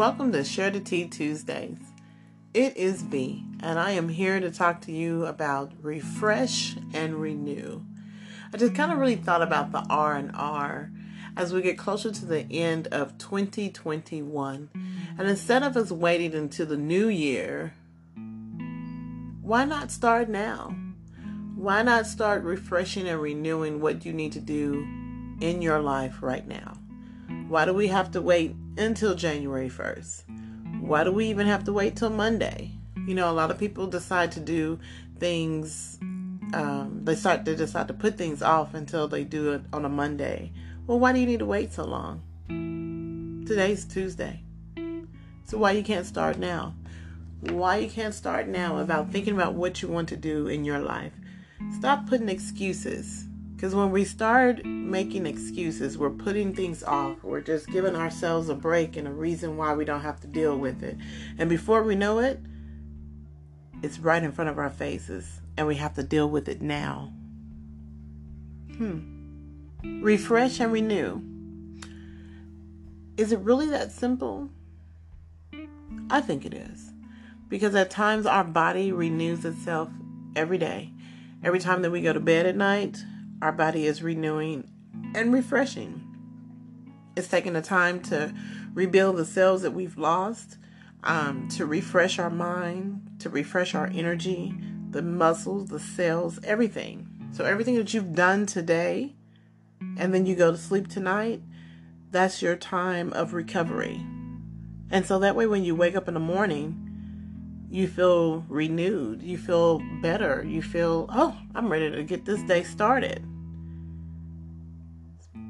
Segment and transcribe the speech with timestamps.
[0.00, 1.76] Welcome to Share the Tea Tuesdays.
[2.54, 7.82] It is V, and I am here to talk to you about refresh and renew.
[8.50, 10.90] I just kind of really thought about the R and R
[11.36, 14.70] as we get closer to the end of 2021.
[15.18, 17.74] And instead of us waiting until the new year,
[19.42, 20.74] why not start now?
[21.56, 24.80] Why not start refreshing and renewing what you need to do
[25.42, 26.78] in your life right now?
[27.48, 30.22] Why do we have to wait until January 1st?
[30.80, 32.72] Why do we even have to wait till Monday?
[33.06, 34.78] You know, a lot of people decide to do
[35.18, 35.98] things,
[36.54, 39.88] um, they start to decide to put things off until they do it on a
[39.88, 40.52] Monday.
[40.86, 42.22] Well, why do you need to wait so long?
[43.46, 44.42] Today's Tuesday.
[45.44, 46.74] So why you can't start now?
[47.40, 50.78] Why you can't start now about thinking about what you want to do in your
[50.78, 51.12] life?
[51.78, 53.26] Stop putting excuses.
[53.60, 57.22] Because when we start making excuses, we're putting things off.
[57.22, 60.56] We're just giving ourselves a break and a reason why we don't have to deal
[60.56, 60.96] with it.
[61.36, 62.40] And before we know it,
[63.82, 65.42] it's right in front of our faces.
[65.58, 67.12] And we have to deal with it now.
[68.78, 69.00] Hmm.
[69.84, 71.20] Refresh and renew.
[73.18, 74.48] Is it really that simple?
[76.08, 76.94] I think it is.
[77.50, 79.90] Because at times our body renews itself
[80.34, 80.94] every day.
[81.44, 82.96] Every time that we go to bed at night,
[83.42, 84.68] our body is renewing
[85.14, 86.06] and refreshing.
[87.16, 88.34] It's taking the time to
[88.74, 90.58] rebuild the cells that we've lost,
[91.02, 94.54] um, to refresh our mind, to refresh our energy,
[94.90, 97.08] the muscles, the cells, everything.
[97.32, 99.14] So, everything that you've done today,
[99.96, 101.42] and then you go to sleep tonight,
[102.10, 104.04] that's your time of recovery.
[104.90, 106.90] And so that way, when you wake up in the morning,
[107.70, 112.64] you feel renewed, you feel better, you feel, oh, I'm ready to get this day
[112.64, 113.24] started.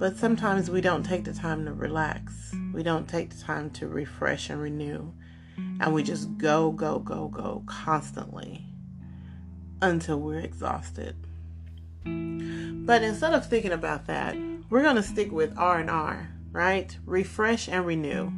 [0.00, 2.54] But sometimes we don't take the time to relax.
[2.72, 5.12] We don't take the time to refresh and renew.
[5.58, 8.64] And we just go, go, go, go constantly
[9.82, 11.16] until we're exhausted.
[12.02, 14.38] But instead of thinking about that,
[14.70, 16.96] we're going to stick with R&R, right?
[17.04, 18.32] Refresh and renew.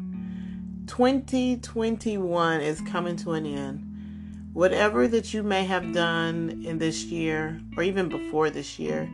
[0.89, 4.51] 2021 is coming to an end.
[4.53, 9.09] Whatever that you may have done in this year or even before this year,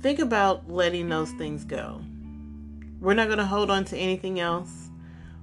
[0.00, 2.00] think about letting those things go.
[3.00, 4.88] We're not going to hold on to anything else.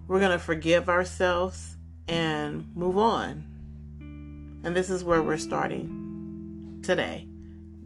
[0.07, 1.77] We're going to forgive ourselves
[2.07, 3.45] and move on.
[4.63, 7.27] And this is where we're starting today.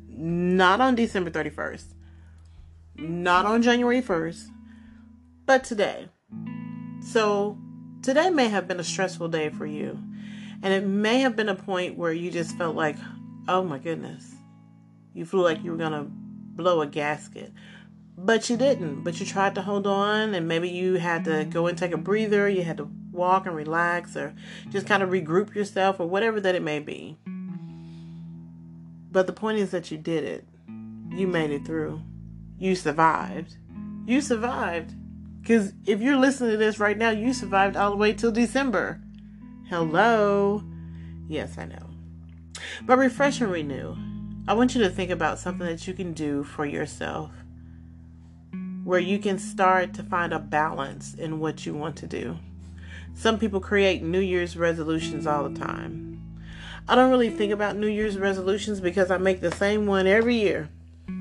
[0.08, 1.86] Not on December 31st,
[2.98, 4.48] not on January 1st,
[5.46, 6.10] but today.
[7.02, 7.58] So,
[8.02, 9.98] today may have been a stressful day for you.
[10.62, 12.98] And it may have been a point where you just felt like,
[13.48, 14.34] oh my goodness,
[15.14, 16.12] you feel like you were going to
[16.56, 17.54] blow a gasket.
[18.18, 19.04] But you didn't.
[19.04, 21.98] But you tried to hold on, and maybe you had to go and take a
[21.98, 22.50] breather.
[22.50, 24.36] You had to walk and relax, or
[24.70, 27.18] just kind of regroup yourself, or whatever that it may be.
[29.12, 30.46] But the point is that you did it.
[31.12, 32.02] You made it through.
[32.58, 33.56] You survived.
[34.06, 34.94] You survived.
[35.42, 39.02] Because if you're listening to this right now, you survived all the way till December.
[39.70, 40.64] Hello.
[41.28, 41.90] Yes, I know.
[42.86, 43.96] But refresh and renew.
[44.50, 47.30] I want you to think about something that you can do for yourself
[48.84, 52.36] where you can start to find a balance in what you want to do.
[53.14, 56.42] Some people create New Year's resolutions all the time.
[56.88, 60.38] I don't really think about New Year's resolutions because I make the same one every
[60.38, 60.68] year.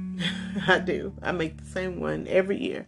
[0.66, 1.12] I do.
[1.20, 2.86] I make the same one every year.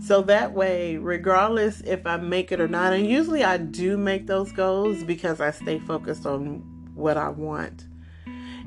[0.00, 4.28] So that way, regardless if I make it or not, and usually I do make
[4.28, 7.86] those goals because I stay focused on what I want.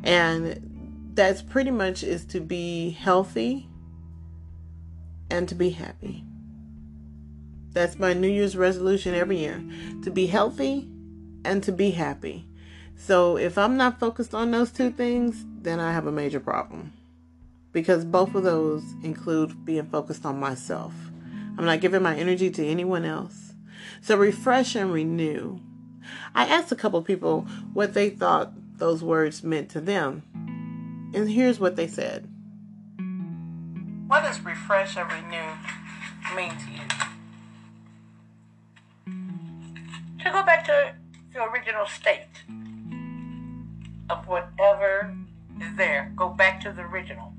[0.03, 0.72] And
[1.13, 3.67] that's pretty much is to be healthy
[5.29, 6.23] and to be happy.
[7.71, 9.63] That's my New Year's resolution every year
[10.03, 10.87] to be healthy
[11.43, 12.47] and to be happy.
[12.95, 16.93] So if I'm not focused on those two things, then I have a major problem.
[17.71, 20.93] Because both of those include being focused on myself.
[21.57, 23.53] I'm not giving my energy to anyone else.
[24.01, 25.59] So refresh and renew.
[26.35, 27.41] I asked a couple people
[27.73, 30.23] what they thought those words meant to them.
[31.13, 32.27] And here's what they said
[34.07, 35.53] What does refresh and renew
[36.35, 36.81] mean to you?
[40.23, 40.95] To go back to
[41.33, 42.43] the original state
[44.09, 45.15] of whatever
[45.61, 46.11] is there.
[46.15, 47.33] Go back to the original.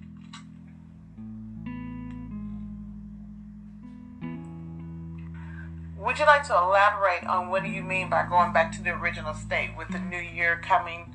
[5.99, 8.91] Would you like to elaborate on what do you mean by going back to the
[8.91, 11.14] original state with the new year coming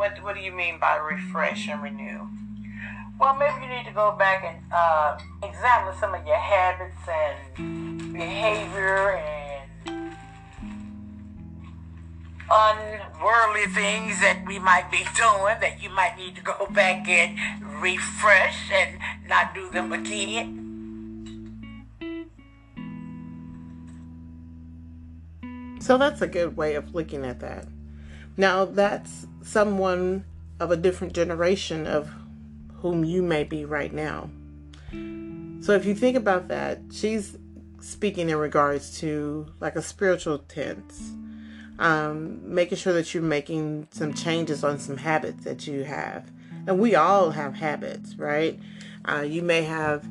[0.00, 2.26] what What do you mean by refresh and renew?
[3.20, 8.14] Well, maybe you need to go back and uh, examine some of your habits and
[8.14, 9.70] behavior and
[12.50, 17.38] unworldly things that we might be doing that you might need to go back and
[17.82, 18.98] refresh and
[19.28, 20.56] not do them again.
[25.78, 27.66] So that's a good way of looking at that.
[28.36, 30.24] Now, that's someone
[30.58, 32.10] of a different generation of
[32.74, 34.30] whom you may be right now.
[35.60, 37.36] So if you think about that, she's
[37.80, 41.12] speaking in regards to like a spiritual tense
[41.80, 46.30] um, making sure that you're making some changes on some habits that you have.
[46.66, 48.60] And we all have habits, right?
[49.08, 50.06] Uh, you may have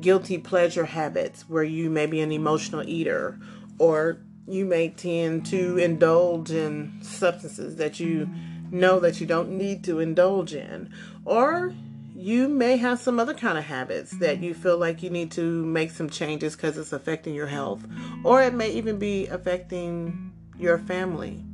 [0.00, 3.38] guilty pleasure habits where you may be an emotional eater,
[3.78, 8.28] or you may tend to indulge in substances that you
[8.70, 10.92] know that you don't need to indulge in,
[11.24, 11.72] or
[12.14, 15.64] you may have some other kind of habits that you feel like you need to
[15.64, 17.86] make some changes because it's affecting your health,
[18.24, 21.44] or it may even be affecting your family,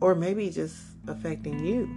[0.00, 0.76] or maybe just
[1.06, 1.88] affecting you.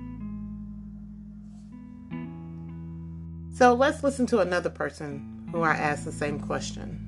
[3.56, 7.07] So let's listen to another person who I asked the same question.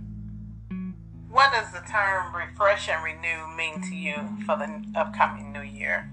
[1.30, 4.16] What does the term refresh and renew mean to you
[4.46, 6.10] for the upcoming new year?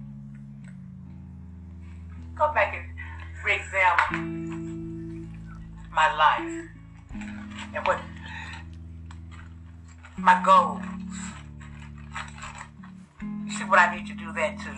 [2.34, 2.86] Go back and
[3.44, 5.30] re-examine
[5.90, 6.68] my life
[7.74, 8.00] and what
[10.18, 10.82] my goals
[13.56, 14.70] see what I need to do then to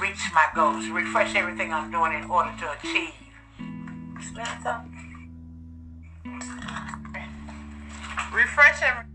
[0.00, 3.12] reach my goals, refresh everything I'm doing in order to achieve.
[4.34, 5.30] Something.
[8.32, 9.05] Refresh everything.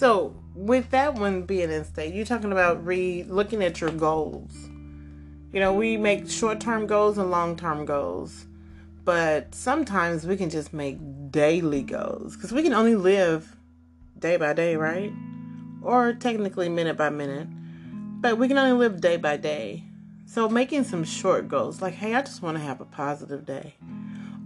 [0.00, 4.50] So, with that one being in state, you're talking about re looking at your goals.
[5.52, 8.46] You know, we make short term goals and long term goals,
[9.04, 10.96] but sometimes we can just make
[11.30, 13.54] daily goals because we can only live
[14.18, 15.12] day by day, right?
[15.82, 17.48] Or technically minute by minute.
[18.22, 19.84] But we can only live day by day.
[20.24, 23.74] So making some short goals, like, hey, I just want to have a positive day.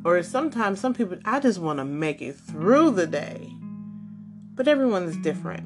[0.04, 3.52] Or sometimes some people, I just want to make it through the day.
[4.54, 5.64] But everyone is different.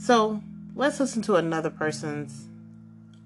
[0.00, 0.42] So
[0.74, 2.48] let's listen to another person's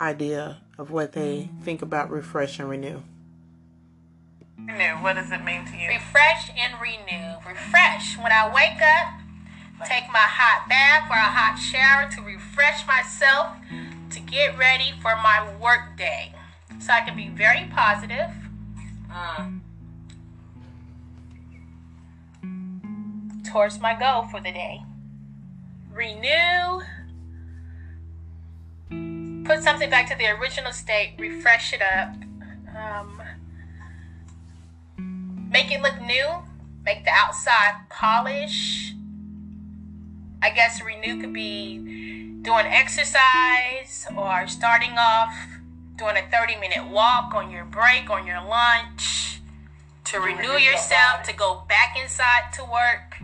[0.00, 3.02] idea of what they think about refresh and renew.
[4.58, 5.88] Renew, what does it mean to you?
[5.88, 7.36] Refresh and renew.
[7.46, 8.16] Refresh.
[8.18, 9.20] When I wake up,
[9.86, 13.56] take my hot bath or a hot shower to refresh myself
[14.10, 16.34] to get ready for my work day.
[16.80, 18.30] So I can be very positive.
[19.14, 19.59] Um,
[23.50, 24.82] towards my goal for the day.
[25.92, 26.82] Renew.
[29.44, 32.14] Put something back to the original state, refresh it up.
[32.76, 33.22] Um,
[35.50, 36.26] make it look new.
[36.84, 38.94] Make the outside polish
[40.42, 41.76] I guess renew could be
[42.42, 45.34] doing exercise or starting off
[45.96, 49.42] doing a 30 minute walk on your break, on your lunch,
[50.04, 53.18] to renew yourself, to go back inside to work,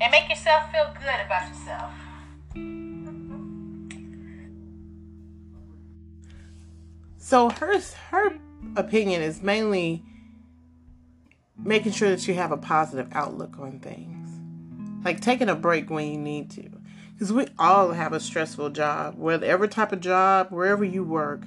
[0.00, 1.92] and make yourself feel good about yourself.
[7.18, 7.78] So her
[8.10, 8.38] her
[8.76, 10.02] opinion is mainly
[11.56, 14.28] making sure that you have a positive outlook on things.
[15.04, 16.70] Like taking a break when you need to.
[17.12, 21.42] Because we all have a stressful job, whatever type of job, wherever you work,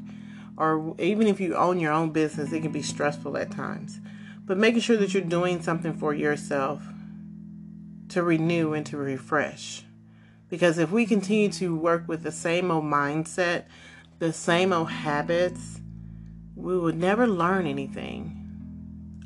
[0.55, 3.99] or even if you own your own business, it can be stressful at times.
[4.45, 6.83] But making sure that you're doing something for yourself
[8.13, 9.83] to renew and to refresh.
[10.49, 13.65] Because if we continue to work with the same old mindset,
[14.19, 15.81] the same old habits,
[16.55, 18.39] we would never learn anything.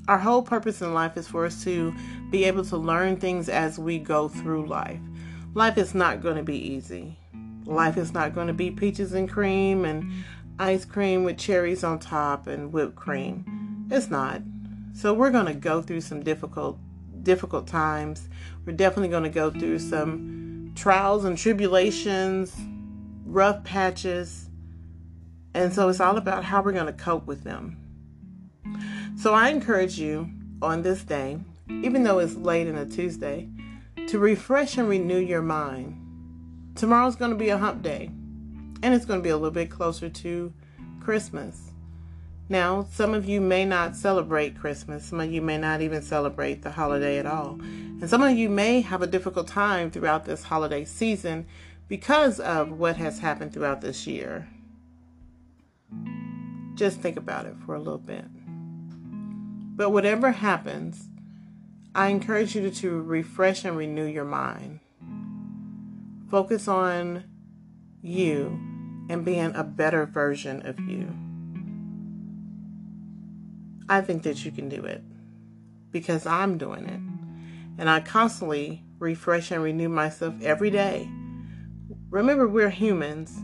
[0.08, 1.94] Our whole purpose in life is for us to
[2.32, 5.01] be able to learn things as we go through life.
[5.53, 7.17] Life is not going to be easy.
[7.65, 10.10] Life is not going to be peaches and cream and
[10.60, 13.88] ice cream with cherries on top and whipped cream.
[13.91, 14.41] It's not.
[14.94, 16.79] So we're going to go through some difficult
[17.27, 18.29] difficult times.
[18.65, 22.55] We're definitely going to go through some trials and tribulations,
[23.25, 24.50] rough patches.
[25.53, 27.77] And so it's all about how we're going to cope with them.
[29.17, 30.29] So I encourage you
[30.62, 33.50] on this day, even though it's late in a Tuesday,
[34.07, 36.01] to refresh and renew your mind.
[36.75, 38.05] Tomorrow's going to be a hump day,
[38.81, 40.53] and it's going to be a little bit closer to
[41.01, 41.66] Christmas.
[42.50, 45.06] Now, some of you may not celebrate Christmas.
[45.06, 47.60] Some of you may not even celebrate the holiday at all.
[47.60, 51.46] And some of you may have a difficult time throughout this holiday season
[51.89, 54.48] because of what has happened throughout this year.
[56.75, 58.25] Just think about it for a little bit.
[59.75, 61.10] But whatever happens,
[61.94, 64.80] I encourage you to refresh and renew your mind.
[66.30, 67.25] Focus on
[68.01, 68.60] you
[69.10, 71.26] and being a better version of you.
[73.89, 75.01] I think that you can do it
[75.91, 77.79] because I'm doing it.
[77.79, 81.10] And I constantly refresh and renew myself every day.
[82.10, 83.38] Remember, we're humans,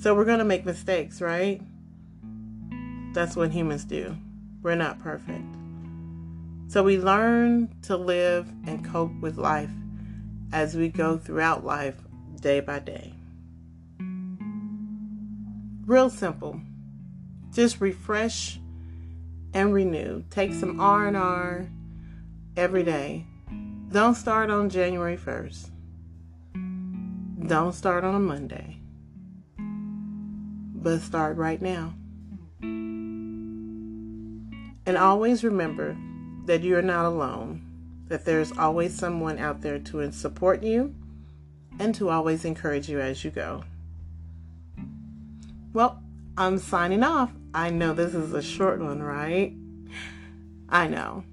[0.00, 1.60] so we're going to make mistakes, right?
[3.14, 4.16] That's what humans do.
[4.62, 5.44] We're not perfect.
[6.68, 9.70] So we learn to live and cope with life
[10.52, 11.96] as we go throughout life
[12.40, 13.14] day by day.
[15.86, 16.60] Real simple.
[17.52, 18.58] Just refresh
[19.54, 20.24] and renew.
[20.30, 21.70] Take some R&R
[22.56, 23.24] every day.
[23.90, 25.70] Don't start on January 1st.
[27.46, 28.78] Don't start on a Monday.
[29.56, 31.94] But start right now.
[34.86, 35.96] And always remember
[36.46, 37.62] that you are not alone,
[38.08, 40.94] that there's always someone out there to support you
[41.78, 43.64] and to always encourage you as you go.
[45.72, 46.03] Well,
[46.36, 47.32] I'm signing off.
[47.54, 49.54] I know this is a short one, right?
[50.68, 51.24] I know.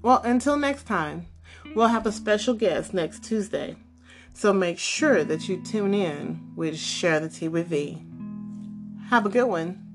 [0.00, 1.26] Well, until next time,
[1.74, 3.76] we'll have a special guest next Tuesday.
[4.32, 8.02] So make sure that you tune in with Share the Tea with V.
[9.10, 9.87] Have a good one.